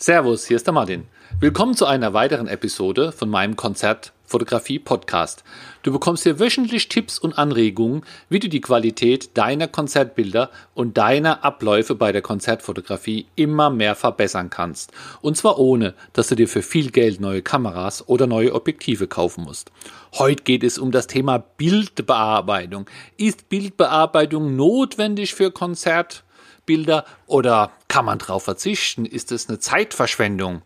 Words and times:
Servus, 0.00 0.46
hier 0.46 0.54
ist 0.54 0.66
der 0.68 0.74
Martin. 0.74 1.08
Willkommen 1.40 1.74
zu 1.74 1.84
einer 1.84 2.14
weiteren 2.14 2.46
Episode 2.46 3.10
von 3.10 3.28
meinem 3.28 3.56
Konzert 3.56 4.12
Fotografie 4.26 4.78
Podcast. 4.78 5.42
Du 5.82 5.90
bekommst 5.90 6.22
hier 6.22 6.38
wöchentlich 6.38 6.88
Tipps 6.88 7.18
und 7.18 7.36
Anregungen, 7.36 8.04
wie 8.28 8.38
du 8.38 8.48
die 8.48 8.60
Qualität 8.60 9.36
deiner 9.36 9.66
Konzertbilder 9.66 10.50
und 10.74 10.96
deiner 10.98 11.44
Abläufe 11.44 11.96
bei 11.96 12.12
der 12.12 12.22
Konzertfotografie 12.22 13.26
immer 13.34 13.70
mehr 13.70 13.96
verbessern 13.96 14.50
kannst. 14.50 14.92
Und 15.20 15.36
zwar 15.36 15.58
ohne, 15.58 15.94
dass 16.12 16.28
du 16.28 16.36
dir 16.36 16.46
für 16.46 16.62
viel 16.62 16.92
Geld 16.92 17.20
neue 17.20 17.42
Kameras 17.42 18.08
oder 18.08 18.28
neue 18.28 18.54
Objektive 18.54 19.08
kaufen 19.08 19.42
musst. 19.42 19.72
Heute 20.16 20.44
geht 20.44 20.62
es 20.62 20.78
um 20.78 20.92
das 20.92 21.08
Thema 21.08 21.38
Bildbearbeitung. 21.38 22.88
Ist 23.16 23.48
Bildbearbeitung 23.48 24.54
notwendig 24.54 25.34
für 25.34 25.50
Konzert? 25.50 26.22
Bilder 26.68 27.06
oder 27.26 27.72
kann 27.88 28.04
man 28.04 28.18
darauf 28.18 28.44
verzichten? 28.44 29.04
Ist 29.04 29.32
es 29.32 29.48
eine 29.48 29.58
Zeitverschwendung? 29.58 30.62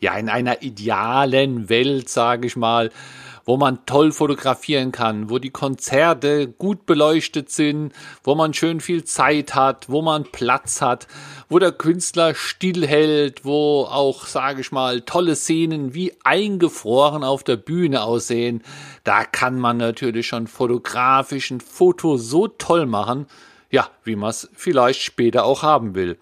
Ja, 0.00 0.14
in 0.16 0.28
einer 0.28 0.62
idealen 0.62 1.68
Welt, 1.68 2.08
sage 2.08 2.46
ich 2.46 2.56
mal, 2.56 2.90
wo 3.44 3.56
man 3.56 3.84
toll 3.86 4.12
fotografieren 4.12 4.92
kann, 4.92 5.28
wo 5.28 5.38
die 5.38 5.50
Konzerte 5.50 6.48
gut 6.48 6.86
beleuchtet 6.86 7.50
sind, 7.50 7.92
wo 8.22 8.34
man 8.34 8.54
schön 8.54 8.80
viel 8.80 9.04
Zeit 9.04 9.54
hat, 9.54 9.88
wo 9.88 10.02
man 10.02 10.24
Platz 10.24 10.80
hat, 10.80 11.06
wo 11.48 11.58
der 11.58 11.72
Künstler 11.72 12.34
stillhält, 12.34 13.44
wo 13.44 13.88
auch, 13.90 14.26
sage 14.26 14.60
ich 14.60 14.72
mal, 14.72 15.00
tolle 15.02 15.36
Szenen 15.36 15.94
wie 15.94 16.14
eingefroren 16.24 17.24
auf 17.24 17.42
der 17.42 17.56
Bühne 17.56 18.02
aussehen. 18.02 18.62
Da 19.04 19.24
kann 19.24 19.58
man 19.58 19.78
natürlich 19.78 20.28
schon 20.28 20.46
fotografisch 20.46 21.50
ein 21.50 21.60
Foto 21.60 22.16
so 22.16 22.48
toll 22.48 22.86
machen, 22.86 23.26
ja, 23.70 23.88
wie 24.04 24.16
man 24.16 24.30
es 24.30 24.48
vielleicht 24.54 25.02
später 25.02 25.44
auch 25.44 25.62
haben 25.62 25.94
will. 25.94 26.18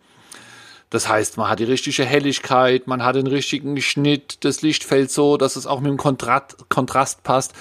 Das 0.90 1.08
heißt, 1.08 1.36
man 1.36 1.50
hat 1.50 1.58
die 1.58 1.64
richtige 1.64 2.04
Helligkeit, 2.04 2.86
man 2.86 3.04
hat 3.04 3.16
den 3.16 3.26
richtigen 3.26 3.80
Schnitt, 3.82 4.38
das 4.44 4.62
Licht 4.62 4.84
fällt 4.84 5.10
so, 5.10 5.36
dass 5.36 5.56
es 5.56 5.66
auch 5.66 5.80
mit 5.80 5.90
dem 5.90 5.98
Kontrast, 5.98 6.56
Kontrast 6.70 7.22
passt. 7.24 7.52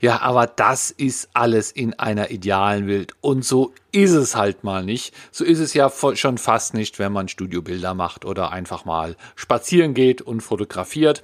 Ja, 0.00 0.20
aber 0.20 0.48
das 0.48 0.90
ist 0.90 1.28
alles 1.32 1.70
in 1.70 1.94
einer 1.94 2.30
idealen 2.32 2.88
Welt. 2.88 3.12
Und 3.20 3.44
so 3.44 3.72
ist 3.92 4.10
es 4.10 4.34
halt 4.34 4.64
mal 4.64 4.84
nicht. 4.84 5.14
So 5.30 5.44
ist 5.44 5.60
es 5.60 5.74
ja 5.74 5.92
schon 6.14 6.38
fast 6.38 6.74
nicht, 6.74 6.98
wenn 6.98 7.12
man 7.12 7.28
Studiobilder 7.28 7.94
macht 7.94 8.24
oder 8.24 8.50
einfach 8.50 8.84
mal 8.84 9.16
spazieren 9.36 9.94
geht 9.94 10.20
und 10.20 10.40
fotografiert. 10.40 11.22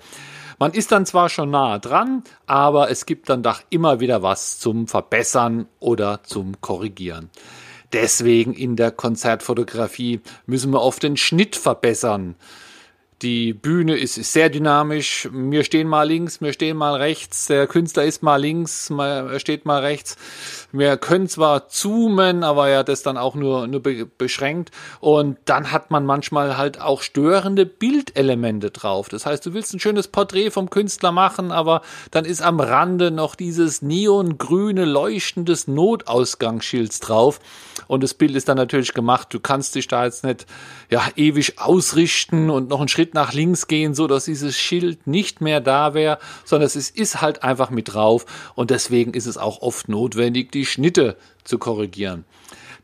Man 0.61 0.73
ist 0.73 0.93
dann 0.93 1.07
zwar 1.07 1.29
schon 1.29 1.51
nah 1.51 1.79
dran, 1.79 2.23
aber 2.47 2.91
es 2.91 3.07
gibt 3.07 3.29
dann 3.29 3.43
doch 3.43 3.63
immer 3.71 4.01
wieder 4.01 4.23
was 4.23 4.59
zum 4.61 4.87
Verbessern 4.87 5.67
oder 5.81 6.21
zum 6.23 6.61
Korrigieren. 6.61 7.31
Deswegen 7.93 8.53
in 8.53 8.77
der 8.77 8.91
Konzertfotografie 8.91 10.21
müssen 10.47 10.73
wir 10.73 10.83
oft 10.83 11.03
den 11.03 11.17
Schnitt 11.17 11.57
verbessern. 11.57 12.35
Die 13.21 13.53
Bühne 13.53 13.97
ist 13.97 14.15
sehr 14.15 14.49
dynamisch. 14.49 15.29
Wir 15.33 15.65
stehen 15.65 15.89
mal 15.89 16.05
links, 16.05 16.41
wir 16.41 16.53
stehen 16.53 16.77
mal 16.77 16.95
rechts. 16.95 17.47
Der 17.47 17.67
Künstler 17.67 18.05
ist 18.05 18.23
mal 18.23 18.37
links, 18.37 18.91
er 18.91 19.41
steht 19.41 19.67
mal 19.67 19.81
rechts. 19.81 20.17
Wir 20.71 20.97
können 20.97 21.29
zwar 21.29 21.69
zoomen, 21.69 22.45
aber 22.45 22.69
ja, 22.69 22.85
das 22.85 23.03
dann 23.03 23.17
auch 23.17 23.35
nur, 23.35 23.67
nur 23.67 23.83
beschränkt. 23.83 24.71
Und 25.01 25.37
dann 25.47 25.73
hat 25.73 25.91
man 25.91 26.07
manchmal 26.07 26.57
halt 26.57 26.81
auch 26.81 27.03
störende 27.03 27.67
Bildelemente 27.67 28.71
drauf. 28.71 29.09
Das 29.09 29.27
heißt, 29.27 29.45
du 29.47 29.53
willst 29.53 29.75
ein 29.75 29.81
schönes 29.81 30.07
Porträt 30.07 30.53
vom 30.53 30.71
Künstler 30.71 31.11
machen, 31.11 31.51
aber 31.51 31.83
dann 32.13 32.25
ist 32.25 32.41
am 32.41 32.61
Rande 32.61 33.11
noch 33.11 33.35
dieses 33.35 33.83
neongrüne 33.83 34.85
leuchtendes 34.85 35.67
Notausgangsschilds 35.67 37.01
drauf. 37.01 37.41
Und 37.89 38.05
das 38.05 38.15
Bild 38.15 38.37
ist 38.37 38.49
dann 38.49 38.59
natürlich 38.59 38.95
gemacht. 38.95 39.29
Du 39.33 39.41
kannst 39.41 39.75
dich 39.75 39.89
da 39.89 40.05
jetzt 40.05 40.23
nicht, 40.23 40.47
ja, 40.91 41.03
ewig 41.17 41.59
ausrichten 41.59 42.51
und 42.51 42.69
noch 42.69 42.79
einen 42.79 42.89
Schritt 42.89 43.08
Schritt 43.09 43.15
nach 43.15 43.33
links 43.33 43.69
gehen, 43.69 43.95
so 43.95 44.07
dass 44.07 44.27
dieses 44.27 44.59
Schild 44.59 45.07
nicht 45.07 45.41
mehr 45.41 45.61
da 45.61 45.95
wäre, 45.95 46.19
sondern 46.45 46.67
es 46.67 46.77
ist 46.77 47.21
halt 47.23 47.43
einfach 47.43 47.71
mit 47.71 47.95
drauf 47.95 48.27
und 48.55 48.71
deswegen 48.71 49.15
ist 49.15 49.27
es 49.27 49.39
auch 49.39 49.63
oft 49.63 49.89
notwendig, 49.89 50.53
die 50.53 50.67
Schnitte 50.67 51.17
zu 51.45 51.59
korrigieren 51.59 52.25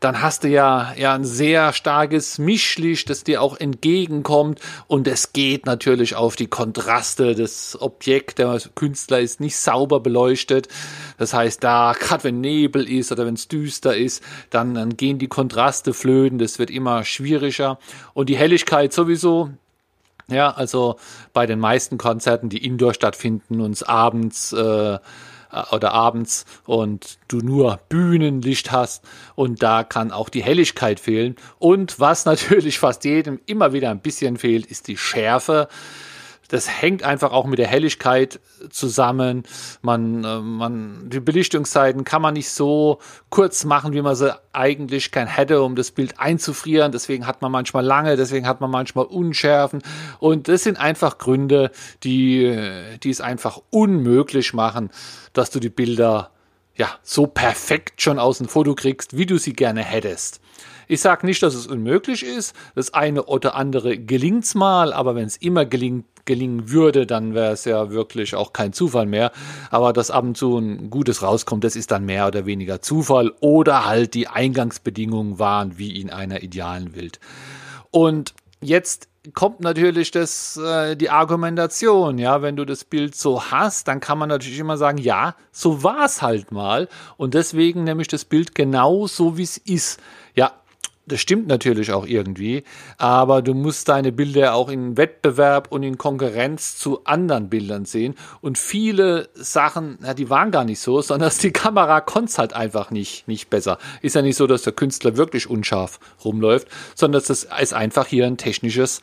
dann 0.01 0.21
hast 0.21 0.43
du 0.43 0.49
ja, 0.49 0.93
ja 0.97 1.15
ein 1.15 1.23
sehr 1.23 1.73
starkes 1.73 2.37
Mischlicht, 2.37 3.09
das 3.09 3.23
dir 3.23 3.41
auch 3.41 3.57
entgegenkommt 3.57 4.59
und 4.87 5.07
es 5.07 5.33
geht 5.33 5.65
natürlich 5.65 6.15
auf 6.15 6.35
die 6.35 6.47
Kontraste. 6.47 7.33
Das 7.33 7.77
Objekt, 7.79 8.37
der 8.37 8.59
Künstler 8.75 9.21
ist 9.21 9.39
nicht 9.39 9.57
sauber 9.57 10.01
beleuchtet. 10.01 10.67
Das 11.17 11.33
heißt, 11.33 11.63
da, 11.63 11.95
gerade 11.97 12.25
wenn 12.25 12.41
Nebel 12.41 12.87
ist 12.87 13.11
oder 13.11 13.25
wenn 13.25 13.35
es 13.35 13.47
düster 13.47 13.95
ist, 13.95 14.21
dann, 14.49 14.75
dann 14.75 14.97
gehen 14.97 15.17
die 15.17 15.29
Kontraste 15.29 15.93
flöten. 15.93 16.39
Das 16.39 16.59
wird 16.59 16.69
immer 16.69 17.03
schwieriger 17.03 17.79
und 18.13 18.29
die 18.29 18.37
Helligkeit 18.37 18.93
sowieso, 18.93 19.49
ja, 20.27 20.51
also 20.51 20.97
bei 21.33 21.45
den 21.45 21.59
meisten 21.59 21.97
Konzerten, 21.97 22.49
die 22.49 22.65
indoor 22.65 22.93
stattfinden, 22.93 23.61
uns 23.61 23.83
abends 23.83 24.53
äh, 24.53 24.97
oder 25.71 25.93
abends 25.93 26.45
und 26.65 27.17
du 27.27 27.37
nur 27.37 27.79
Bühnenlicht 27.89 28.71
hast 28.71 29.03
und 29.35 29.63
da 29.63 29.83
kann 29.83 30.11
auch 30.11 30.29
die 30.29 30.43
Helligkeit 30.43 30.99
fehlen. 30.99 31.35
Und 31.59 31.99
was 31.99 32.25
natürlich 32.25 32.79
fast 32.79 33.05
jedem 33.05 33.39
immer 33.45 33.73
wieder 33.73 33.91
ein 33.91 34.01
bisschen 34.01 34.37
fehlt, 34.37 34.65
ist 34.65 34.87
die 34.87 34.97
Schärfe. 34.97 35.67
Das 36.47 36.69
hängt 36.81 37.03
einfach 37.03 37.31
auch 37.31 37.45
mit 37.45 37.59
der 37.59 37.67
Helligkeit 37.67 38.39
zusammen. 38.69 39.43
Man, 39.81 40.23
äh, 40.23 40.39
man, 40.39 41.09
die 41.09 41.19
Belichtungszeiten 41.19 42.03
kann 42.03 42.21
man 42.21 42.33
nicht 42.33 42.49
so 42.49 42.99
kurz 43.29 43.65
machen, 43.65 43.93
wie 43.93 44.01
man 44.01 44.15
sie 44.15 44.35
eigentlich 44.53 45.11
gern 45.11 45.27
hätte, 45.27 45.61
um 45.61 45.75
das 45.75 45.91
Bild 45.91 46.19
einzufrieren. 46.19 46.91
Deswegen 46.91 47.27
hat 47.27 47.41
man 47.41 47.51
manchmal 47.51 47.83
lange, 47.83 48.15
deswegen 48.15 48.47
hat 48.47 48.61
man 48.61 48.71
manchmal 48.71 49.05
Unschärfen. 49.05 49.81
Und 50.19 50.47
das 50.47 50.63
sind 50.63 50.79
einfach 50.79 51.17
Gründe, 51.17 51.71
die, 52.03 52.55
die 53.03 53.09
es 53.09 53.21
einfach 53.21 53.59
unmöglich 53.69 54.53
machen, 54.53 54.89
dass 55.33 55.49
du 55.49 55.59
die 55.59 55.69
Bilder 55.69 56.31
ja, 56.75 56.89
so 57.03 57.25
perfekt 57.27 58.01
schon 58.01 58.19
aus 58.19 58.37
dem 58.39 58.47
Foto 58.47 58.75
kriegst, 58.75 59.17
wie 59.17 59.25
du 59.25 59.37
sie 59.37 59.53
gerne 59.53 59.81
hättest. 59.81 60.41
Ich 60.87 61.01
sage 61.01 61.25
nicht, 61.25 61.41
dass 61.43 61.55
es 61.55 61.67
unmöglich 61.67 62.23
ist. 62.23 62.55
Das 62.75 62.93
eine 62.93 63.23
oder 63.23 63.55
andere 63.55 63.97
gelingt's 63.97 64.55
mal, 64.55 64.93
aber 64.93 65.15
wenn 65.15 65.25
es 65.25 65.37
immer 65.37 65.65
gelingt, 65.65 66.05
gelingen 66.25 66.71
würde, 66.71 67.05
dann 67.05 67.33
wäre 67.33 67.53
es 67.53 67.65
ja 67.65 67.91
wirklich 67.91 68.35
auch 68.35 68.51
kein 68.51 68.73
Zufall 68.73 69.05
mehr. 69.05 69.31
Aber 69.69 69.93
dass 69.93 70.11
ab 70.11 70.23
und 70.23 70.35
zu 70.35 70.57
ein 70.57 70.89
Gutes 70.89 71.21
rauskommt, 71.21 71.63
das 71.63 71.75
ist 71.75 71.91
dann 71.91 72.05
mehr 72.05 72.27
oder 72.27 72.45
weniger 72.45 72.81
Zufall 72.81 73.31
oder 73.39 73.85
halt 73.85 74.13
die 74.13 74.27
Eingangsbedingungen 74.27 75.39
waren 75.39 75.77
wie 75.77 75.99
in 75.99 76.09
einer 76.09 76.43
idealen 76.43 76.95
Welt. 76.95 77.19
Und 77.91 78.33
jetzt 78.61 79.07
kommt 79.33 79.59
natürlich 79.59 80.11
das, 80.11 80.57
äh, 80.57 80.95
die 80.95 81.09
Argumentation, 81.09 82.17
ja, 82.17 82.41
wenn 82.41 82.55
du 82.55 82.65
das 82.65 82.83
Bild 82.83 83.15
so 83.15 83.43
hast, 83.43 83.87
dann 83.87 83.99
kann 83.99 84.17
man 84.17 84.29
natürlich 84.29 84.59
immer 84.59 84.77
sagen, 84.77 84.97
ja, 84.97 85.35
so 85.51 85.83
war 85.83 86.05
es 86.05 86.21
halt 86.21 86.51
mal 86.51 86.87
und 87.17 87.33
deswegen 87.33 87.83
nehme 87.83 88.01
ich 88.01 88.07
das 88.07 88.25
Bild 88.25 88.53
genau 88.53 89.07
so, 89.07 89.37
wie 89.37 89.43
es 89.43 89.57
ist. 89.57 89.99
Ja, 90.35 90.51
das 91.07 91.21
stimmt 91.21 91.47
natürlich 91.47 91.91
auch 91.91 92.05
irgendwie, 92.05 92.63
aber 92.97 93.41
du 93.41 93.53
musst 93.53 93.89
deine 93.89 94.11
Bilder 94.11 94.55
auch 94.55 94.69
in 94.69 94.97
Wettbewerb 94.97 95.71
und 95.71 95.83
in 95.83 95.97
Konkurrenz 95.97 96.77
zu 96.77 97.03
anderen 97.05 97.49
Bildern 97.49 97.85
sehen. 97.85 98.15
Und 98.41 98.57
viele 98.57 99.29
Sachen, 99.35 99.99
ja, 100.03 100.13
die 100.13 100.29
waren 100.29 100.51
gar 100.51 100.65
nicht 100.65 100.79
so, 100.79 101.01
sondern 101.01 101.31
die 101.41 101.51
Kamera 101.51 102.01
konnte 102.01 102.37
halt 102.37 102.53
einfach 102.53 102.91
nicht, 102.91 103.27
nicht 103.27 103.49
besser. 103.49 103.77
Ist 104.01 104.15
ja 104.15 104.21
nicht 104.21 104.35
so, 104.35 104.47
dass 104.47 104.63
der 104.63 104.73
Künstler 104.73 105.17
wirklich 105.17 105.49
unscharf 105.49 105.99
rumläuft, 106.23 106.67
sondern 106.95 107.21
das 107.21 107.29
ist 107.29 107.73
einfach 107.73 108.07
hier 108.07 108.25
ein 108.25 108.37
technisches 108.37 109.01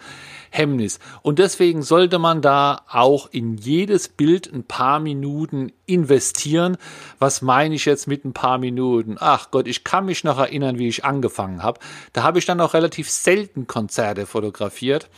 Hemmnis. 0.52 0.98
Und 1.22 1.38
deswegen 1.38 1.82
sollte 1.82 2.18
man 2.18 2.42
da 2.42 2.82
auch 2.88 3.28
in 3.32 3.56
jedes 3.56 4.08
Bild 4.08 4.52
ein 4.52 4.64
paar 4.64 5.00
Minuten 5.00 5.72
investieren. 5.86 6.76
Was 7.18 7.40
meine 7.40 7.74
ich 7.74 7.86
jetzt 7.86 8.06
mit 8.06 8.24
ein 8.26 8.34
paar 8.34 8.58
Minuten? 8.58 9.16
Ach 9.18 9.50
Gott, 9.50 9.66
ich 9.66 9.82
kann 9.82 10.04
mich 10.04 10.24
noch 10.24 10.38
erinnern, 10.38 10.78
wie 10.78 10.88
ich 10.88 11.06
angefangen 11.06 11.62
habe. 11.62 11.80
Da 12.12 12.22
habe 12.22 12.38
ich 12.38 12.44
dann 12.44 12.60
auch 12.60 12.74
relativ 12.74 13.08
selten 13.10 13.66
Konzerte 13.66 14.26
fotografiert. 14.26 15.08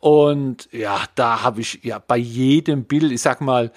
Und 0.00 0.68
ja, 0.72 0.98
da 1.14 1.42
habe 1.42 1.60
ich 1.60 1.80
ja 1.84 2.02
bei 2.04 2.16
jedem 2.16 2.84
Bild, 2.84 3.12
ich 3.12 3.20
sag 3.20 3.40
mal, 3.40 3.70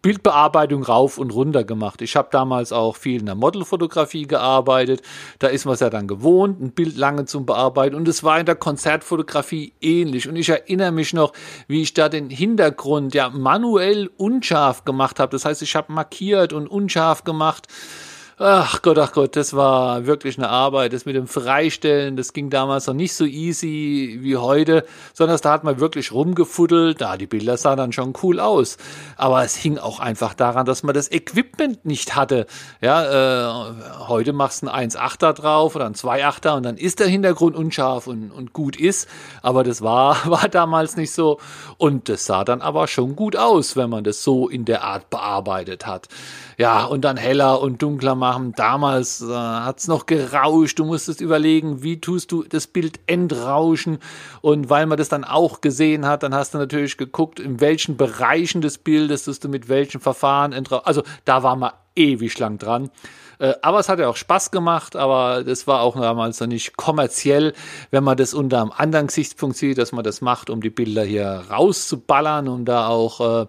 Bildbearbeitung 0.00 0.84
rauf 0.84 1.18
und 1.18 1.32
runter 1.32 1.64
gemacht. 1.64 2.02
Ich 2.02 2.14
habe 2.14 2.28
damals 2.30 2.72
auch 2.72 2.94
viel 2.94 3.20
in 3.20 3.26
der 3.26 3.34
Modelfotografie 3.34 4.26
gearbeitet. 4.26 5.02
Da 5.40 5.48
ist 5.48 5.64
man 5.64 5.74
es 5.74 5.80
ja 5.80 5.90
dann 5.90 6.06
gewohnt, 6.06 6.60
ein 6.60 6.70
Bild 6.70 6.96
lange 6.96 7.24
zu 7.24 7.44
bearbeiten. 7.44 7.96
Und 7.96 8.06
es 8.06 8.22
war 8.22 8.38
in 8.38 8.46
der 8.46 8.54
Konzertfotografie 8.54 9.72
ähnlich. 9.80 10.28
Und 10.28 10.36
ich 10.36 10.48
erinnere 10.48 10.92
mich 10.92 11.12
noch, 11.12 11.32
wie 11.66 11.82
ich 11.82 11.94
da 11.94 12.08
den 12.08 12.30
Hintergrund 12.30 13.12
ja 13.12 13.28
manuell 13.28 14.08
unscharf 14.16 14.84
gemacht 14.84 15.18
habe. 15.18 15.32
Das 15.32 15.44
heißt, 15.44 15.62
ich 15.62 15.74
habe 15.74 15.92
markiert 15.92 16.52
und 16.52 16.68
unscharf 16.68 17.24
gemacht 17.24 17.66
Ach 18.42 18.80
Gott, 18.80 18.96
ach 18.98 19.12
Gott, 19.12 19.36
das 19.36 19.52
war 19.52 20.06
wirklich 20.06 20.38
eine 20.38 20.48
Arbeit. 20.48 20.94
Das 20.94 21.04
mit 21.04 21.14
dem 21.14 21.26
Freistellen, 21.26 22.16
das 22.16 22.32
ging 22.32 22.48
damals 22.48 22.86
noch 22.86 22.94
nicht 22.94 23.12
so 23.12 23.26
easy 23.26 24.16
wie 24.22 24.38
heute, 24.38 24.86
sondern 25.12 25.38
da 25.42 25.52
hat 25.52 25.62
man 25.62 25.78
wirklich 25.78 26.10
rumgefuddelt. 26.10 27.02
Da, 27.02 27.18
die 27.18 27.26
Bilder 27.26 27.58
sahen 27.58 27.76
dann 27.76 27.92
schon 27.92 28.14
cool 28.22 28.40
aus. 28.40 28.78
Aber 29.18 29.44
es 29.44 29.56
hing 29.56 29.76
auch 29.76 30.00
einfach 30.00 30.32
daran, 30.32 30.64
dass 30.64 30.82
man 30.82 30.94
das 30.94 31.12
Equipment 31.12 31.84
nicht 31.84 32.16
hatte. 32.16 32.46
Ja, 32.80 33.66
äh, 33.68 33.72
heute 34.08 34.32
machst 34.32 34.62
du 34.62 34.72
einen 34.72 34.90
1,8er 34.90 35.34
drauf 35.34 35.76
oder 35.76 35.84
einen 35.84 35.94
2,8er 35.94 36.56
und 36.56 36.62
dann 36.62 36.78
ist 36.78 37.00
der 37.00 37.08
Hintergrund 37.08 37.54
unscharf 37.54 38.06
und, 38.06 38.30
und 38.30 38.54
gut 38.54 38.80
ist. 38.80 39.06
Aber 39.42 39.64
das 39.64 39.82
war, 39.82 40.16
war 40.30 40.48
damals 40.48 40.96
nicht 40.96 41.12
so. 41.12 41.38
Und 41.76 42.08
das 42.08 42.24
sah 42.24 42.44
dann 42.44 42.62
aber 42.62 42.88
schon 42.88 43.16
gut 43.16 43.36
aus, 43.36 43.76
wenn 43.76 43.90
man 43.90 44.02
das 44.02 44.24
so 44.24 44.48
in 44.48 44.64
der 44.64 44.82
Art 44.82 45.10
bearbeitet 45.10 45.86
hat. 45.86 46.08
Ja, 46.56 46.84
und 46.86 47.04
dann 47.04 47.18
heller 47.18 47.60
und 47.60 47.82
dunkler 47.82 48.14
machen. 48.14 48.29
Damals 48.56 49.20
äh, 49.22 49.26
hat's 49.32 49.88
noch 49.88 50.06
gerauscht. 50.06 50.78
Du 50.78 50.84
musstest 50.84 51.20
überlegen, 51.20 51.82
wie 51.82 52.00
tust 52.00 52.32
du 52.32 52.42
das 52.44 52.66
Bild 52.66 53.00
entrauschen. 53.06 53.98
Und 54.40 54.70
weil 54.70 54.86
man 54.86 54.98
das 54.98 55.08
dann 55.08 55.24
auch 55.24 55.60
gesehen 55.60 56.06
hat, 56.06 56.22
dann 56.22 56.34
hast 56.34 56.54
du 56.54 56.58
natürlich 56.58 56.96
geguckt, 56.96 57.40
in 57.40 57.60
welchen 57.60 57.96
Bereichen 57.96 58.60
des 58.60 58.78
Bildes 58.78 59.24
tust 59.24 59.44
du 59.44 59.48
mit 59.48 59.68
welchen 59.68 60.00
Verfahren 60.00 60.52
entrauschen. 60.52 60.86
Also 60.86 61.02
da 61.24 61.42
war 61.42 61.56
man 61.56 61.72
ewig 61.96 62.38
lang 62.38 62.58
dran. 62.58 62.90
Äh, 63.38 63.54
aber 63.62 63.80
es 63.80 63.88
hat 63.88 63.98
ja 63.98 64.08
auch 64.08 64.16
Spaß 64.16 64.50
gemacht, 64.50 64.96
aber 64.96 65.42
das 65.44 65.66
war 65.66 65.80
auch 65.80 65.98
damals 65.98 66.40
noch 66.40 66.46
nicht 66.46 66.76
kommerziell, 66.76 67.54
wenn 67.90 68.04
man 68.04 68.16
das 68.16 68.34
unter 68.34 68.60
einem 68.60 68.72
anderen 68.72 69.06
Gesichtspunkt 69.06 69.56
sieht, 69.56 69.78
dass 69.78 69.92
man 69.92 70.04
das 70.04 70.20
macht, 70.20 70.50
um 70.50 70.60
die 70.60 70.70
Bilder 70.70 71.02
hier 71.02 71.44
rauszuballern 71.50 72.48
und 72.48 72.66
da 72.66 72.88
auch 72.88 73.42
äh, 73.42 73.46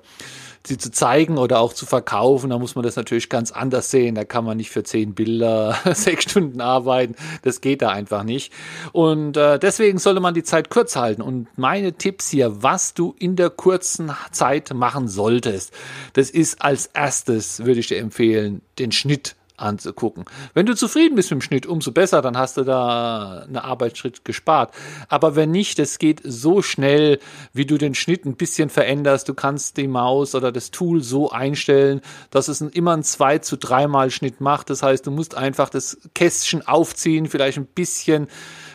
sie 0.65 0.77
zu 0.77 0.91
zeigen 0.91 1.37
oder 1.37 1.59
auch 1.59 1.73
zu 1.73 1.85
verkaufen, 1.85 2.49
da 2.49 2.59
muss 2.59 2.75
man 2.75 2.83
das 2.83 2.95
natürlich 2.95 3.29
ganz 3.29 3.51
anders 3.51 3.91
sehen. 3.91 4.15
Da 4.15 4.23
kann 4.23 4.45
man 4.45 4.57
nicht 4.57 4.69
für 4.69 4.83
zehn 4.83 5.13
Bilder 5.13 5.77
sechs 5.93 6.23
Stunden 6.23 6.61
arbeiten. 6.61 7.15
Das 7.41 7.61
geht 7.61 7.81
da 7.81 7.89
einfach 7.89 8.23
nicht. 8.23 8.53
Und 8.91 9.37
äh, 9.37 9.57
deswegen 9.59 9.97
sollte 9.97 10.19
man 10.19 10.33
die 10.33 10.43
Zeit 10.43 10.69
kurz 10.69 10.95
halten. 10.95 11.21
Und 11.21 11.47
meine 11.57 11.93
Tipps 11.93 12.29
hier, 12.29 12.61
was 12.63 12.93
du 12.93 13.15
in 13.17 13.35
der 13.35 13.49
kurzen 13.49 14.11
Zeit 14.31 14.73
machen 14.73 15.07
solltest, 15.07 15.73
das 16.13 16.29
ist 16.29 16.61
als 16.61 16.87
erstes, 16.87 17.65
würde 17.65 17.79
ich 17.79 17.87
dir 17.87 17.97
empfehlen, 17.97 18.61
den 18.77 18.91
Schnitt 18.91 19.35
anzugucken. 19.61 20.25
Wenn 20.53 20.65
du 20.65 20.75
zufrieden 20.75 21.15
bist 21.15 21.31
mit 21.31 21.39
dem 21.39 21.41
Schnitt, 21.41 21.65
umso 21.65 21.91
besser, 21.91 22.21
dann 22.21 22.37
hast 22.37 22.57
du 22.57 22.63
da 22.63 23.43
einen 23.47 23.57
Arbeitsschritt 23.57 24.25
gespart. 24.25 24.73
Aber 25.07 25.35
wenn 25.35 25.51
nicht, 25.51 25.79
es 25.79 25.99
geht 25.99 26.21
so 26.23 26.61
schnell, 26.61 27.19
wie 27.53 27.65
du 27.65 27.77
den 27.77 27.95
Schnitt 27.95 28.25
ein 28.25 28.35
bisschen 28.35 28.69
veränderst. 28.69 29.29
Du 29.29 29.33
kannst 29.33 29.77
die 29.77 29.87
Maus 29.87 30.35
oder 30.35 30.51
das 30.51 30.71
Tool 30.71 31.03
so 31.03 31.31
einstellen, 31.31 32.01
dass 32.29 32.47
es 32.47 32.61
immer 32.61 32.95
ein 32.95 33.03
2 33.03 33.39
zu 33.39 33.57
3 33.57 33.87
Mal 33.87 34.11
Schnitt 34.11 34.41
macht. 34.41 34.69
Das 34.69 34.83
heißt, 34.83 35.05
du 35.05 35.11
musst 35.11 35.35
einfach 35.35 35.69
das 35.69 35.97
Kästchen 36.13 36.67
aufziehen, 36.67 37.27
vielleicht 37.27 37.57
ein 37.57 37.65
bisschen 37.65 38.27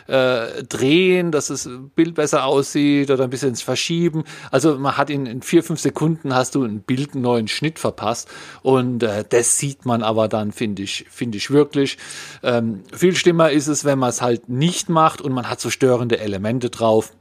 äh, 0.07 0.63
drehen, 0.63 1.31
dass 1.31 1.47
das 1.47 1.69
Bild 1.95 2.15
besser 2.15 2.45
aussieht 2.45 3.11
oder 3.11 3.25
ein 3.25 3.29
bisschen 3.29 3.55
verschieben. 3.55 4.23
Also 4.51 4.77
man 4.77 4.97
hat 4.97 5.09
in, 5.09 5.25
in 5.25 5.41
vier, 5.41 5.63
fünf 5.63 5.79
Sekunden 5.79 6.33
hast 6.33 6.55
du 6.55 6.63
ein 6.63 6.81
Bild 6.81 7.13
einen 7.13 7.23
neuen 7.23 7.47
Schnitt 7.47 7.79
verpasst 7.79 8.29
und 8.61 9.03
äh, 9.03 9.23
das 9.27 9.57
sieht 9.57 9.85
man 9.85 10.03
aber 10.03 10.27
dann, 10.27 10.51
finde 10.51 10.76
ich, 10.83 11.05
finde 11.09 11.37
ich 11.37 11.51
wirklich. 11.51 11.97
Ähm, 12.43 12.83
viel 12.93 13.15
schlimmer 13.15 13.51
ist 13.51 13.67
es, 13.67 13.85
wenn 13.85 13.99
man 13.99 14.09
es 14.09 14.21
halt 14.21 14.49
nicht 14.49 14.89
macht 14.89 15.21
und 15.21 15.31
man 15.31 15.49
hat 15.49 15.59
so 15.59 15.69
störende 15.69 16.19
Elemente 16.19 16.69
drauf. 16.69 17.13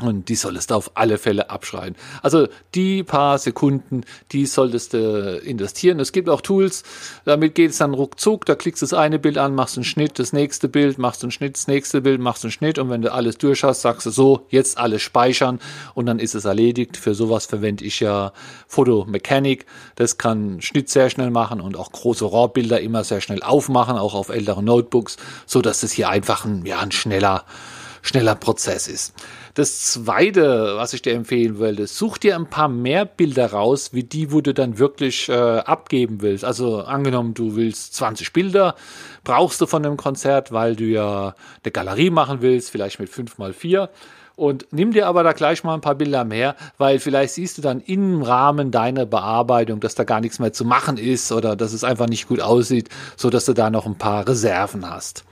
Und 0.00 0.28
die 0.28 0.34
solltest 0.34 0.70
du 0.70 0.74
auf 0.74 0.92
alle 0.94 1.18
Fälle 1.18 1.50
abschreiben. 1.50 1.96
Also 2.22 2.48
die 2.74 3.02
paar 3.02 3.38
Sekunden, 3.38 4.02
die 4.32 4.46
solltest 4.46 4.94
du 4.94 5.38
investieren. 5.38 6.00
Es 6.00 6.12
gibt 6.12 6.28
auch 6.28 6.40
Tools, 6.40 6.82
damit 7.24 7.54
geht 7.54 7.70
es 7.70 7.78
dann 7.78 7.94
ruckzuck. 7.94 8.46
Da 8.46 8.54
klickst 8.54 8.82
du 8.82 8.86
das 8.86 8.94
eine 8.94 9.18
Bild 9.18 9.38
an, 9.38 9.54
machst 9.54 9.76
einen 9.76 9.84
Schnitt, 9.84 10.18
das 10.18 10.32
nächste 10.32 10.68
Bild, 10.68 10.98
machst 10.98 11.22
einen 11.22 11.30
Schnitt, 11.30 11.56
das 11.56 11.66
nächste 11.66 12.00
Bild, 12.00 12.20
machst 12.20 12.44
einen 12.44 12.52
Schnitt. 12.52 12.78
Und 12.78 12.90
wenn 12.90 13.02
du 13.02 13.12
alles 13.12 13.38
durch 13.38 13.62
hast, 13.62 13.82
sagst 13.82 14.06
du 14.06 14.10
so, 14.10 14.46
jetzt 14.48 14.78
alles 14.78 15.02
speichern 15.02 15.60
und 15.94 16.06
dann 16.06 16.18
ist 16.18 16.34
es 16.34 16.44
erledigt. 16.44 16.96
Für 16.96 17.14
sowas 17.14 17.46
verwende 17.46 17.84
ich 17.84 18.00
ja 18.00 18.32
Photomechanic. 18.68 19.66
Das 19.96 20.18
kann 20.18 20.60
Schnitt 20.60 20.88
sehr 20.88 21.10
schnell 21.10 21.30
machen 21.30 21.60
und 21.60 21.76
auch 21.76 21.92
große 21.92 22.24
RAW-Bilder 22.24 22.80
immer 22.80 23.04
sehr 23.04 23.20
schnell 23.20 23.42
aufmachen, 23.42 23.96
auch 23.96 24.14
auf 24.14 24.28
älteren 24.28 24.64
Notebooks, 24.64 25.16
so 25.46 25.62
dass 25.62 25.82
es 25.82 25.92
hier 25.92 26.08
einfach 26.08 26.44
ein, 26.44 26.64
ja, 26.64 26.80
ein 26.80 26.92
schneller, 26.92 27.44
schneller 28.02 28.34
Prozess 28.34 28.88
ist. 28.88 29.14
Das 29.54 29.80
zweite, 29.92 30.76
was 30.76 30.92
ich 30.92 31.02
dir 31.02 31.14
empfehlen 31.14 31.58
würde, 31.58 31.86
such 31.86 32.18
dir 32.18 32.36
ein 32.36 32.48
paar 32.48 32.68
mehr 32.68 33.04
Bilder 33.04 33.52
raus, 33.52 33.92
wie 33.92 34.04
die, 34.04 34.32
wo 34.32 34.40
du 34.40 34.54
dann 34.54 34.78
wirklich 34.78 35.28
äh, 35.28 35.32
abgeben 35.32 36.22
willst. 36.22 36.44
Also 36.44 36.82
angenommen, 36.82 37.34
du 37.34 37.56
willst 37.56 37.94
20 37.94 38.32
Bilder, 38.32 38.76
brauchst 39.24 39.60
du 39.60 39.66
von 39.66 39.82
dem 39.82 39.96
Konzert, 39.96 40.52
weil 40.52 40.76
du 40.76 40.84
ja 40.84 41.34
eine 41.64 41.72
Galerie 41.72 42.10
machen 42.10 42.42
willst, 42.42 42.70
vielleicht 42.70 43.00
mit 43.00 43.08
5 43.08 43.38
mal 43.38 43.52
4 43.52 43.90
und 44.40 44.68
nimm 44.70 44.92
dir 44.92 45.06
aber 45.06 45.22
da 45.22 45.32
gleich 45.32 45.64
mal 45.64 45.74
ein 45.74 45.82
paar 45.82 45.96
Bilder 45.96 46.24
mehr, 46.24 46.56
weil 46.78 46.98
vielleicht 46.98 47.34
siehst 47.34 47.58
du 47.58 47.62
dann 47.62 47.80
im 47.80 48.22
Rahmen 48.22 48.70
deiner 48.70 49.04
Bearbeitung, 49.04 49.80
dass 49.80 49.94
da 49.94 50.04
gar 50.04 50.22
nichts 50.22 50.38
mehr 50.38 50.54
zu 50.54 50.64
machen 50.64 50.96
ist 50.96 51.30
oder 51.30 51.56
dass 51.56 51.74
es 51.74 51.84
einfach 51.84 52.08
nicht 52.08 52.26
gut 52.26 52.40
aussieht, 52.40 52.88
so 53.16 53.28
dass 53.28 53.44
du 53.44 53.52
da 53.52 53.68
noch 53.68 53.84
ein 53.84 53.98
paar 53.98 54.26
Reserven 54.26 54.88
hast. 54.88 55.24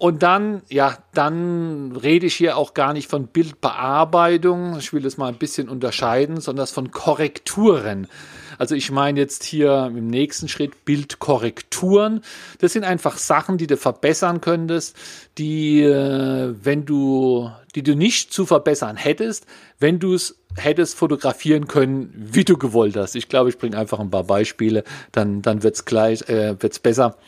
Und 0.00 0.22
dann, 0.22 0.62
ja, 0.70 0.96
dann 1.12 1.94
rede 1.94 2.24
ich 2.24 2.34
hier 2.34 2.56
auch 2.56 2.72
gar 2.72 2.94
nicht 2.94 3.10
von 3.10 3.26
Bildbearbeitung. 3.26 4.78
Ich 4.78 4.94
will 4.94 5.02
das 5.02 5.18
mal 5.18 5.28
ein 5.28 5.36
bisschen 5.36 5.68
unterscheiden, 5.68 6.40
sondern 6.40 6.66
von 6.68 6.90
Korrekturen. 6.90 8.08
Also 8.56 8.74
ich 8.74 8.90
meine 8.90 9.20
jetzt 9.20 9.44
hier 9.44 9.92
im 9.94 10.06
nächsten 10.06 10.48
Schritt 10.48 10.86
Bildkorrekturen. 10.86 12.22
Das 12.60 12.72
sind 12.72 12.84
einfach 12.84 13.18
Sachen, 13.18 13.58
die 13.58 13.66
du 13.66 13.76
verbessern 13.76 14.40
könntest, 14.40 14.96
die, 15.36 15.82
äh, 15.82 16.54
wenn 16.62 16.86
du, 16.86 17.50
die 17.74 17.82
du 17.82 17.94
nicht 17.94 18.32
zu 18.32 18.46
verbessern 18.46 18.96
hättest, 18.96 19.44
wenn 19.80 19.98
du 19.98 20.14
es 20.14 20.38
hättest 20.56 20.96
fotografieren 20.96 21.68
können, 21.68 22.10
wie 22.16 22.44
du 22.44 22.56
gewollt 22.56 22.96
hast. 22.96 23.16
Ich 23.16 23.28
glaube, 23.28 23.50
ich 23.50 23.58
bringe 23.58 23.76
einfach 23.76 24.00
ein 24.00 24.10
paar 24.10 24.24
Beispiele, 24.24 24.82
dann, 25.12 25.42
dann 25.42 25.62
wird's 25.62 25.84
gleich, 25.84 26.26
äh, 26.30 26.56
wird's 26.62 26.78
besser 26.78 27.18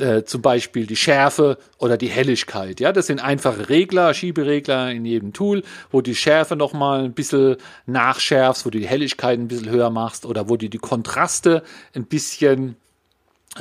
äh, 0.00 0.24
zum 0.24 0.42
Beispiel 0.42 0.86
die 0.86 0.96
Schärfe 0.96 1.58
oder 1.78 1.96
die 1.96 2.08
Helligkeit. 2.08 2.80
Ja, 2.80 2.92
das 2.92 3.06
sind 3.06 3.20
einfache 3.20 3.68
Regler, 3.68 4.14
Schieberegler 4.14 4.90
in 4.90 5.04
jedem 5.04 5.32
Tool, 5.32 5.62
wo 5.90 6.00
die 6.00 6.14
Schärfe 6.14 6.56
nochmal 6.56 7.04
ein 7.04 7.14
bisschen 7.14 7.56
nachschärfst, 7.86 8.66
wo 8.66 8.70
du 8.70 8.78
die 8.78 8.88
Helligkeit 8.88 9.38
ein 9.38 9.48
bisschen 9.48 9.70
höher 9.70 9.90
machst 9.90 10.26
oder 10.26 10.48
wo 10.48 10.56
du 10.56 10.68
die 10.68 10.78
Kontraste 10.78 11.62
ein 11.94 12.06
bisschen 12.06 12.76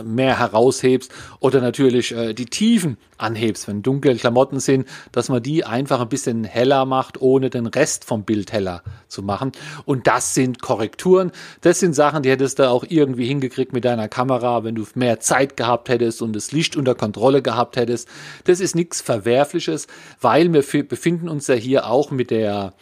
mehr 0.03 0.39
heraushebst 0.39 1.12
oder 1.39 1.62
natürlich 1.62 2.12
äh, 2.12 2.33
die 2.33 2.45
Tiefen 2.45 2.97
anhebst, 3.18 3.68
wenn 3.68 3.81
dunkle 3.81 4.15
Klamotten 4.15 4.59
sind, 4.59 4.88
dass 5.12 5.30
man 5.30 5.42
die 5.42 5.63
einfach 5.63 6.01
ein 6.01 6.09
bisschen 6.09 6.44
heller 6.44 6.86
macht, 6.86 7.21
ohne 7.21 7.50
den 7.50 7.68
Rest 7.68 8.06
vom 8.06 8.24
Bild 8.24 8.51
heller 8.51 8.83
zu 9.07 9.24
machen. 9.24 9.51
Und 9.86 10.07
das 10.07 10.33
sind 10.33 10.62
Korrekturen. 10.62 11.31
Das 11.62 11.80
sind 11.80 11.94
Sachen, 11.94 12.24
die 12.24 12.30
hättest 12.30 12.59
du 12.59 12.69
auch 12.69 12.83
irgendwie 12.88 13.25
hingekriegt 13.25 13.74
mit 13.74 13.86
deiner 13.86 14.07
Kamera, 14.07 14.63
wenn 14.63 14.75
du 14.75 14.86
mehr 14.95 15.19
Zeit 15.19 15.57
gehabt 15.57 15.89
hättest 15.89 16.21
und 16.21 16.33
das 16.33 16.51
Licht 16.51 16.75
unter 16.75 16.95
Kontrolle 16.95 17.42
gehabt 17.42 17.77
hättest. 17.77 18.07
Das 18.44 18.59
ist 18.59 18.75
nichts 18.75 19.01
Verwerfliches, 19.01 19.88
weil 20.19 20.51
wir 20.51 20.63
befinden 20.83 21.30
uns 21.30 21.47
ja 21.47 21.56
hier 21.56 21.88
auch 21.88 22.12
mit 22.12 22.31
der 22.31 22.74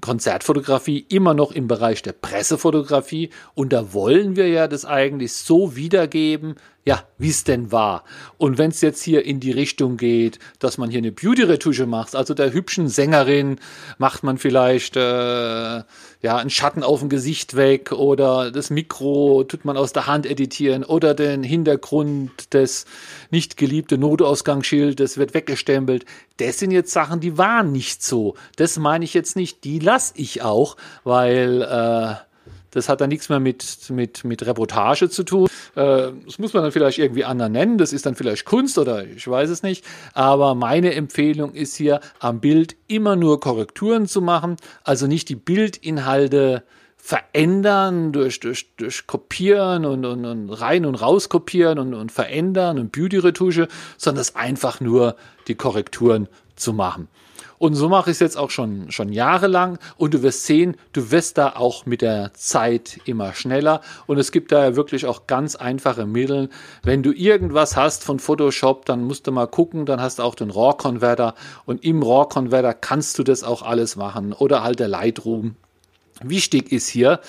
Konzertfotografie 0.00 1.04
immer 1.08 1.34
noch 1.34 1.52
im 1.52 1.68
Bereich 1.68 2.02
der 2.02 2.12
Pressefotografie. 2.12 3.30
Und 3.54 3.72
da 3.72 3.92
wollen 3.92 4.36
wir 4.36 4.48
ja 4.48 4.68
das 4.68 4.84
eigentlich 4.84 5.32
so 5.32 5.76
wiedergeben, 5.76 6.56
ja, 6.86 7.02
wie 7.16 7.30
es 7.30 7.44
denn 7.44 7.72
war. 7.72 8.04
Und 8.36 8.58
wenn 8.58 8.70
es 8.70 8.82
jetzt 8.82 9.02
hier 9.02 9.24
in 9.24 9.40
die 9.40 9.52
Richtung 9.52 9.96
geht, 9.96 10.38
dass 10.58 10.76
man 10.76 10.90
hier 10.90 10.98
eine 10.98 11.12
Beauty-Retusche 11.12 11.86
macht, 11.86 12.14
also 12.14 12.34
der 12.34 12.52
hübschen 12.52 12.88
Sängerin 12.88 13.58
macht 13.96 14.22
man 14.22 14.36
vielleicht 14.36 14.96
äh, 14.96 15.00
ja 15.00 16.36
einen 16.36 16.50
Schatten 16.50 16.82
auf 16.82 17.00
dem 17.00 17.08
Gesicht 17.08 17.56
weg 17.56 17.92
oder 17.92 18.50
das 18.50 18.68
Mikro 18.68 19.44
tut 19.44 19.64
man 19.64 19.78
aus 19.78 19.94
der 19.94 20.06
Hand 20.06 20.26
editieren 20.26 20.84
oder 20.84 21.14
den 21.14 21.42
Hintergrund 21.42 22.52
des 22.52 22.84
nicht 23.30 23.56
geliebten 23.56 24.00
Notausgangsschildes 24.00 25.16
wird 25.16 25.32
weggestempelt. 25.32 26.04
Das 26.36 26.58
sind 26.58 26.70
jetzt 26.70 26.92
Sachen, 26.92 27.20
die 27.20 27.38
waren 27.38 27.72
nicht 27.72 28.02
so. 28.02 28.34
Das 28.56 28.78
meine 28.78 29.06
ich 29.06 29.14
jetzt 29.14 29.36
nicht. 29.36 29.64
Die 29.64 29.78
lasse 29.78 30.12
ich 30.16 30.42
auch, 30.42 30.76
weil 31.02 31.62
äh, 31.62 32.33
das 32.74 32.88
hat 32.88 33.00
dann 33.00 33.08
nichts 33.08 33.28
mehr 33.28 33.40
mit, 33.40 33.88
mit, 33.90 34.24
mit 34.24 34.44
Reportage 34.44 35.08
zu 35.08 35.22
tun. 35.22 35.48
Äh, 35.76 36.10
das 36.26 36.38
muss 36.38 36.52
man 36.52 36.64
dann 36.64 36.72
vielleicht 36.72 36.98
irgendwie 36.98 37.24
anders 37.24 37.50
nennen. 37.50 37.78
Das 37.78 37.92
ist 37.92 38.04
dann 38.04 38.16
vielleicht 38.16 38.44
Kunst 38.44 38.78
oder 38.78 39.06
ich 39.06 39.26
weiß 39.26 39.48
es 39.48 39.62
nicht. 39.62 39.84
Aber 40.12 40.54
meine 40.54 40.94
Empfehlung 40.94 41.54
ist 41.54 41.76
hier, 41.76 42.00
am 42.18 42.40
Bild 42.40 42.76
immer 42.88 43.16
nur 43.16 43.40
Korrekturen 43.40 44.06
zu 44.06 44.20
machen. 44.20 44.56
Also 44.82 45.06
nicht 45.06 45.28
die 45.28 45.36
Bildinhalte 45.36 46.64
verändern 47.04 48.12
durch, 48.12 48.40
durch, 48.40 48.74
durch 48.78 49.06
Kopieren 49.06 49.84
und, 49.84 50.06
und, 50.06 50.24
und 50.24 50.48
rein 50.48 50.86
und 50.86 50.94
raus 50.94 51.28
kopieren 51.28 51.78
und, 51.78 51.92
und 51.92 52.10
verändern 52.10 52.78
und 52.78 52.92
Beauty-Retusche, 52.92 53.68
sondern 53.98 54.22
es 54.22 54.36
einfach 54.36 54.80
nur 54.80 55.14
die 55.46 55.54
Korrekturen 55.54 56.28
zu 56.56 56.72
machen. 56.72 57.08
Und 57.58 57.74
so 57.74 57.90
mache 57.90 58.08
ich 58.08 58.14
es 58.14 58.20
jetzt 58.20 58.38
auch 58.38 58.48
schon, 58.48 58.90
schon 58.90 59.12
jahrelang. 59.12 59.78
Und 59.98 60.14
du 60.14 60.22
wirst 60.22 60.46
sehen, 60.46 60.78
du 60.94 61.10
wirst 61.10 61.36
da 61.36 61.50
auch 61.56 61.84
mit 61.84 62.00
der 62.00 62.32
Zeit 62.32 63.00
immer 63.04 63.34
schneller. 63.34 63.82
Und 64.06 64.16
es 64.16 64.32
gibt 64.32 64.50
da 64.50 64.74
wirklich 64.74 65.04
auch 65.04 65.26
ganz 65.26 65.56
einfache 65.56 66.06
Mittel. 66.06 66.48
Wenn 66.84 67.02
du 67.02 67.12
irgendwas 67.12 67.76
hast 67.76 68.02
von 68.02 68.18
Photoshop, 68.18 68.86
dann 68.86 69.04
musst 69.04 69.26
du 69.26 69.32
mal 69.32 69.46
gucken, 69.46 69.84
dann 69.84 70.00
hast 70.00 70.20
du 70.20 70.22
auch 70.22 70.34
den 70.36 70.48
RAW-Converter. 70.48 71.34
Und 71.66 71.84
im 71.84 72.02
RAW-Converter 72.02 72.72
kannst 72.72 73.18
du 73.18 73.24
das 73.24 73.44
auch 73.44 73.60
alles 73.60 73.94
machen. 73.94 74.32
Oder 74.32 74.62
halt 74.62 74.80
der 74.80 74.88
Lightroom. 74.88 75.56
Wichtig 76.22 76.72
ist 76.72 76.88
hier, 76.88 77.20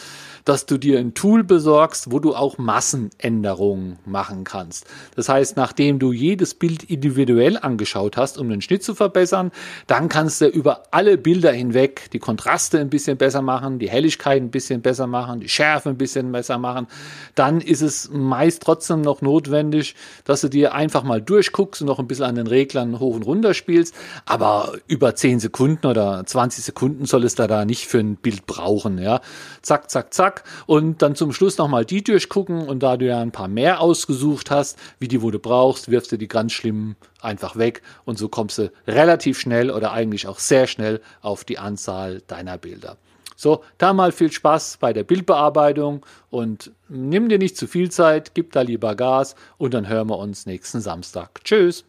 dass 0.46 0.68
du 0.68 0.78
dir 0.78 1.00
ein 1.00 1.16
Tool 1.16 1.44
besorgst, 1.44 2.12
wo 2.12 2.20
du 2.20 2.36
auch 2.36 2.58
Massenänderungen 2.58 3.98
machen 4.06 4.44
kannst. 4.44 4.86
Das 5.16 5.28
heißt, 5.28 5.58
nachdem 5.58 6.00
du 6.00 6.14
jedes 6.14 6.54
Bild 6.54 6.84
individuell 6.84 7.58
angeschaut 7.58 8.16
hast, 8.16 8.38
um 8.38 8.48
den 8.50 8.62
Schnitt 8.62 8.84
zu 8.84 8.94
verbessern, 8.94 9.52
dann 9.88 10.08
kannst 10.08 10.42
du 10.42 10.46
über 10.46 10.84
alle 10.92 11.18
Bilder 11.18 11.52
hinweg 11.52 12.10
die 12.14 12.20
Kontraste 12.20 12.80
ein 12.80 12.90
bisschen 12.90 13.18
besser 13.18 13.42
machen, 13.42 13.80
die 13.80 13.90
Helligkeit 13.90 14.42
ein 14.42 14.52
bisschen 14.52 14.82
besser 14.82 15.08
machen, 15.08 15.40
die 15.40 15.50
Schärfe 15.50 15.90
ein 15.90 15.98
bisschen 15.98 16.32
besser 16.32 16.60
machen. 16.60 16.88
Dann 17.34 17.60
ist 17.60 17.82
es 17.82 18.10
meist 18.12 18.62
trotzdem 18.62 19.02
noch 19.02 19.22
notwendig, 19.22 19.96
dass 20.26 20.42
du 20.42 20.50
dir 20.50 20.76
einfach 20.76 21.04
mal 21.04 21.22
durchguckst 21.22 21.82
und 21.82 21.88
noch 21.88 22.00
ein 22.00 22.08
bisschen 22.08 22.26
an 22.26 22.36
den 22.36 22.48
Reglern 22.48 23.00
hoch 23.00 23.16
und 23.16 23.24
runter 23.24 23.56
spielst. 23.56 23.96
Aber 24.28 24.74
über 24.88 25.16
10 25.16 25.40
Sekunden 25.40 25.88
oder 25.88 26.24
20 26.24 26.64
Sekunden 26.64 27.06
soll 27.06 27.24
es 27.24 27.34
da, 27.34 27.66
nicht 27.66 27.88
für 27.88 28.00
ein 28.00 28.16
Bild 28.18 28.46
brauchen. 28.46 29.00
Ja. 29.00 29.22
Zack, 29.62 29.90
zack, 29.90 30.14
zack 30.14 30.35
zack. 30.36 30.44
Und 30.66 31.02
dann 31.02 31.16
zum 31.16 31.32
Schluss 31.32 31.58
nochmal 31.58 31.86
die 31.86 32.04
durchgucken 32.04 32.68
und 32.68 32.82
da 32.82 32.98
du 32.98 33.06
ja 33.06 33.20
ein 33.20 33.32
paar 33.32 33.48
mehr 33.48 33.82
ausgesucht 33.82 34.52
hast, 34.52 34.78
wie 35.00 35.08
die, 35.08 35.22
wo 35.22 35.32
du 35.32 35.40
brauchst, 35.40 35.90
wirfst 35.92 36.12
du 36.12 36.18
die 36.18 36.28
ganz 36.28 36.54
schlimmen 36.54 36.96
einfach 37.22 37.56
weg 37.56 37.82
und 38.06 38.18
so 38.18 38.30
kommst 38.30 38.58
du 38.58 38.72
relativ 38.88 39.40
schnell 39.40 39.72
oder 39.72 39.92
eigentlich 39.92 40.28
auch 40.28 40.40
sehr 40.40 40.68
schnell 40.68 41.02
auf 41.22 41.44
die 41.44 41.58
Anzahl 41.58 42.22
deiner 42.28 42.58
Bilder. 42.58 42.98
So, 43.38 43.64
da 43.78 43.92
mal 43.92 44.14
viel 44.14 44.32
Spaß 44.32 44.78
bei 44.80 44.94
der 44.94 45.04
Bildbearbeitung 45.04 46.06
und 46.30 46.72
nimm 46.88 47.28
dir 47.28 47.38
nicht 47.38 47.58
zu 47.58 47.68
viel 47.68 47.92
Zeit, 47.92 48.34
gib 48.34 48.54
da 48.54 48.62
lieber 48.62 48.96
Gas 48.96 49.36
und 49.58 49.74
dann 49.74 49.90
hören 49.90 50.10
wir 50.10 50.18
uns 50.18 50.46
nächsten 50.46 50.80
Samstag. 50.80 51.44
Tschüss. 51.44 51.84